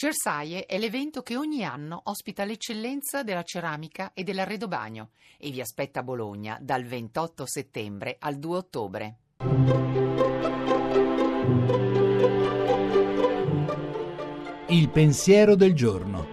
[0.00, 6.00] Cersaie è l'evento che ogni anno ospita l'eccellenza della ceramica e dell'arredobagno e vi aspetta
[6.00, 9.16] a Bologna dal 28 settembre al 2 ottobre.
[14.68, 16.26] Il pensiero del giorno.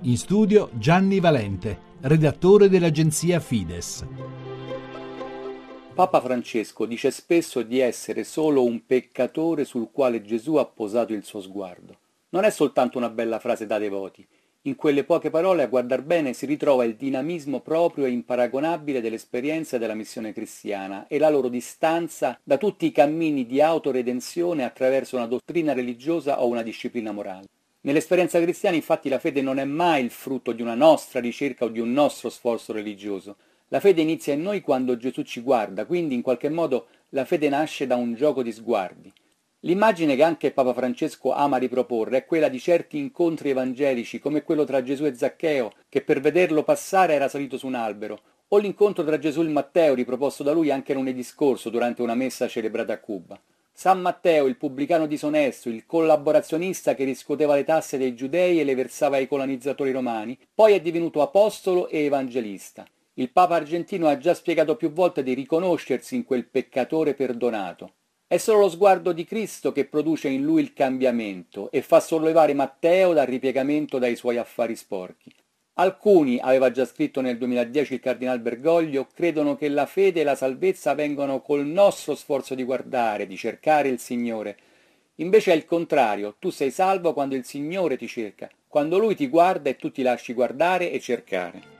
[0.00, 4.39] In studio Gianni Valente, redattore dell'agenzia Fides.
[5.94, 11.24] Papa Francesco dice spesso di essere solo un peccatore sul quale Gesù ha posato il
[11.24, 11.98] suo sguardo.
[12.30, 14.26] Non è soltanto una bella frase da devoti.
[14.62, 19.78] In quelle poche parole, a guardar bene, si ritrova il dinamismo proprio e imparagonabile dell'esperienza
[19.78, 25.26] della missione cristiana e la loro distanza da tutti i cammini di autoredenzione attraverso una
[25.26, 27.46] dottrina religiosa o una disciplina morale.
[27.82, 31.68] Nell'esperienza cristiana infatti la fede non è mai il frutto di una nostra ricerca o
[31.68, 33.36] di un nostro sforzo religioso,
[33.72, 37.48] la fede inizia in noi quando Gesù ci guarda, quindi in qualche modo la fede
[37.48, 39.12] nasce da un gioco di sguardi.
[39.60, 44.64] L'immagine che anche Papa Francesco ama riproporre è quella di certi incontri evangelici, come quello
[44.64, 49.04] tra Gesù e Zaccheo, che per vederlo passare era salito su un albero, o l'incontro
[49.04, 52.98] tra Gesù e Matteo, riproposto da lui anche lunedì scorso durante una messa celebrata a
[52.98, 53.40] Cuba.
[53.72, 58.74] San Matteo, il pubblicano disonesto, il collaborazionista che riscuoteva le tasse dei giudei e le
[58.74, 62.84] versava ai colonizzatori romani, poi è divenuto apostolo e evangelista.
[63.20, 67.96] Il Papa argentino ha già spiegato più volte di riconoscersi in quel peccatore perdonato.
[68.26, 72.54] È solo lo sguardo di Cristo che produce in lui il cambiamento e fa sollevare
[72.54, 75.30] Matteo dal ripiegamento dai suoi affari sporchi.
[75.74, 80.34] Alcuni, aveva già scritto nel 2010 il cardinal Bergoglio, credono che la fede e la
[80.34, 84.56] salvezza vengano col nostro sforzo di guardare, di cercare il Signore.
[85.16, 89.28] Invece è il contrario, tu sei salvo quando il Signore ti cerca, quando Lui ti
[89.28, 91.79] guarda e tu ti lasci guardare e cercare.